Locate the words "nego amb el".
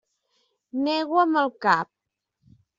0.87-1.55